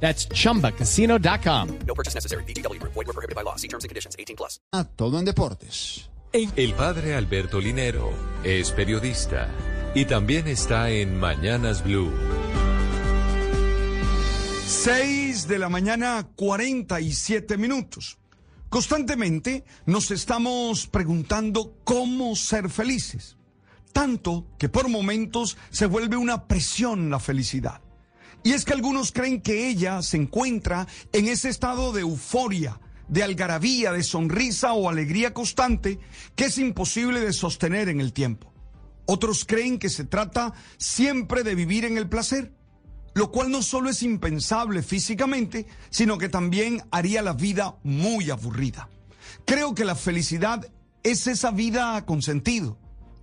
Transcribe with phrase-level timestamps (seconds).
[0.00, 1.78] That's chumbacasino.com.
[1.86, 2.44] No purchase necessary.
[2.44, 2.80] BGW.
[2.82, 3.56] Void were prohibited by law.
[3.56, 4.14] See terms and conditions.
[4.16, 4.60] 18 plus.
[4.72, 6.08] a todo en deportes.
[6.32, 8.10] El padre Alberto Linero
[8.44, 9.48] es periodista
[9.94, 12.12] y también está en Mañanas Blue.
[14.66, 18.18] 6 de la mañana, 47 minutos.
[18.68, 23.36] Constantemente nos estamos preguntando cómo ser felices.
[23.92, 27.80] Tanto que por momentos se vuelve una presión la felicidad.
[28.42, 33.22] Y es que algunos creen que ella se encuentra en ese estado de euforia, de
[33.22, 35.98] algarabía, de sonrisa o alegría constante
[36.34, 38.52] que es imposible de sostener en el tiempo.
[39.06, 42.52] Otros creen que se trata siempre de vivir en el placer,
[43.14, 48.88] lo cual no solo es impensable físicamente, sino que también haría la vida muy aburrida.
[49.44, 50.66] Creo que la felicidad
[51.02, 52.78] es esa vida con sentido,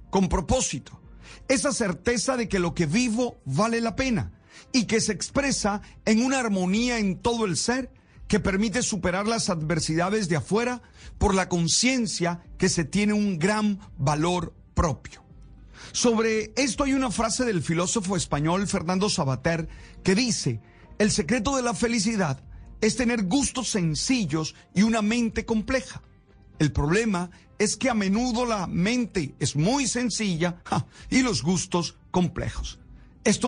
[0.09, 1.01] con propósito,
[1.49, 4.31] esa certeza de que lo que vivo vale la pena
[4.71, 7.91] y que se expresa en una armonía en todo el ser
[8.27, 10.81] que permite superar las adversidades de afuera
[11.17, 15.23] por la conciencia que se tiene un gran valor propio.
[15.91, 19.67] Sobre esto hay una frase del filósofo español Fernando Sabater
[20.03, 20.61] que dice,
[20.97, 22.43] el secreto de la felicidad
[22.81, 26.01] es tener gustos sencillos y una mente compleja.
[26.59, 30.61] El problema es que a menudo la mente es muy sencilla
[31.09, 32.79] y los gustos complejos.
[33.23, 33.47] Esto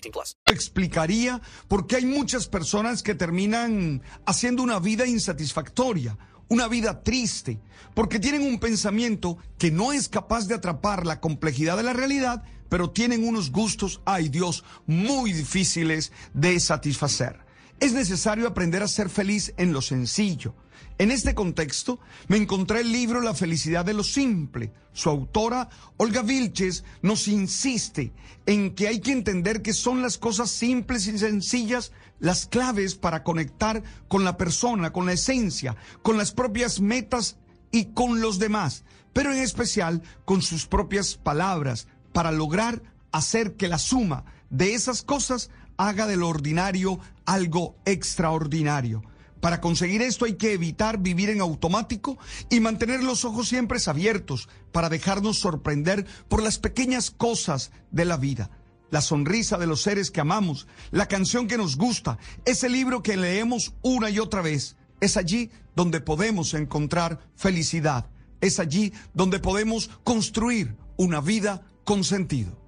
[0.00, 0.36] 18 plus.
[0.46, 6.16] explicaría por qué hay muchas personas que terminan haciendo una vida insatisfactoria,
[6.48, 7.60] una vida triste,
[7.94, 12.42] porque tienen un pensamiento que no es capaz de atrapar la complejidad de la realidad,
[12.68, 17.47] pero tienen unos gustos, ay Dios, muy difíciles de satisfacer.
[17.80, 20.54] Es necesario aprender a ser feliz en lo sencillo.
[20.98, 24.72] En este contexto, me encontré el libro La felicidad de lo simple.
[24.92, 28.12] Su autora, Olga Vilches, nos insiste
[28.46, 33.22] en que hay que entender que son las cosas simples y sencillas las claves para
[33.22, 37.36] conectar con la persona, con la esencia, con las propias metas
[37.70, 43.68] y con los demás, pero en especial con sus propias palabras, para lograr hacer que
[43.68, 49.02] la suma de esas cosas haga del ordinario algo extraordinario.
[49.40, 52.18] Para conseguir esto hay que evitar vivir en automático
[52.50, 58.16] y mantener los ojos siempre abiertos para dejarnos sorprender por las pequeñas cosas de la
[58.16, 58.50] vida.
[58.90, 63.16] La sonrisa de los seres que amamos, la canción que nos gusta, ese libro que
[63.16, 64.76] leemos una y otra vez.
[65.00, 68.06] Es allí donde podemos encontrar felicidad.
[68.40, 72.67] Es allí donde podemos construir una vida con sentido.